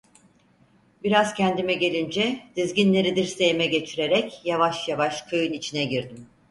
[1.03, 6.27] Biraz kendime gelince, dizginleri dirseğime geçirerek yavaş yavaş köyün içine girdim.